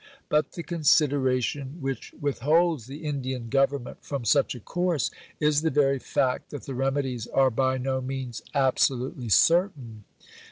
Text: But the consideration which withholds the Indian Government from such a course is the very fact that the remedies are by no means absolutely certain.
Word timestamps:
But 0.29 0.53
the 0.53 0.63
consideration 0.63 1.77
which 1.79 2.11
withholds 2.19 2.87
the 2.87 3.03
Indian 3.05 3.49
Government 3.49 3.99
from 4.03 4.25
such 4.25 4.55
a 4.55 4.59
course 4.59 5.11
is 5.39 5.61
the 5.61 5.69
very 5.69 5.99
fact 5.99 6.49
that 6.49 6.63
the 6.63 6.73
remedies 6.73 7.27
are 7.27 7.51
by 7.51 7.77
no 7.77 8.01
means 8.01 8.41
absolutely 8.55 9.29
certain. 9.29 10.05